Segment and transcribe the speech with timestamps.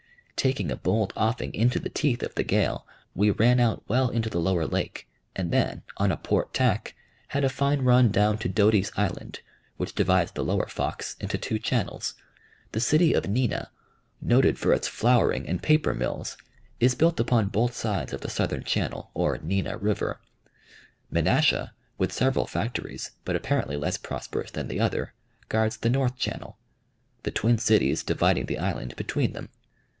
[0.35, 4.31] Taking a bold offing into the teeth of the gale, we ran out well into
[4.31, 6.95] the lower lake, and then, on a port tack,
[7.27, 9.41] had a fine run down to Doty's Island,
[9.77, 12.15] which divides the lower Fox into two channels.
[12.71, 13.69] The city of Neenah,
[14.19, 16.35] noted for its flouring and paper mills,
[16.79, 20.19] is built upon both sides of the southern channel, or Neenah River;
[21.13, 25.13] Menasha, with several factories, but apparently less prosperous than the other,
[25.47, 26.57] guards the north channel,
[27.21, 29.49] the twin cities dividing the island between them.